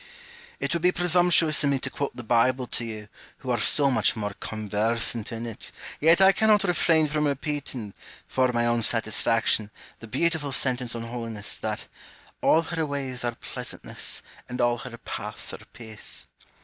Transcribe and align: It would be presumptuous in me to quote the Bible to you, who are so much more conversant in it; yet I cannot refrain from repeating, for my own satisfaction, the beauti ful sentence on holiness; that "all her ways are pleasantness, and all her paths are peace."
It 0.59 0.73
would 0.73 0.81
be 0.81 0.91
presumptuous 0.91 1.63
in 1.63 1.69
me 1.69 1.77
to 1.77 1.91
quote 1.91 2.15
the 2.15 2.23
Bible 2.23 2.65
to 2.65 2.83
you, 2.83 3.07
who 3.37 3.51
are 3.51 3.59
so 3.59 3.91
much 3.91 4.15
more 4.15 4.33
conversant 4.39 5.31
in 5.31 5.45
it; 5.45 5.71
yet 5.99 6.19
I 6.19 6.31
cannot 6.31 6.63
refrain 6.63 7.05
from 7.07 7.27
repeating, 7.27 7.93
for 8.27 8.51
my 8.51 8.65
own 8.65 8.81
satisfaction, 8.81 9.69
the 9.99 10.07
beauti 10.07 10.39
ful 10.39 10.53
sentence 10.53 10.95
on 10.95 11.03
holiness; 11.03 11.55
that 11.57 11.85
"all 12.41 12.63
her 12.63 12.83
ways 12.83 13.23
are 13.23 13.35
pleasantness, 13.35 14.23
and 14.49 14.59
all 14.59 14.79
her 14.79 14.97
paths 14.97 15.53
are 15.53 15.63
peace." 15.71 16.25